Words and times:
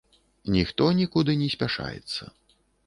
Ніхто 0.55 0.87
нікуды 1.01 1.37
не 1.43 1.49
спяшаецца. 1.57 2.23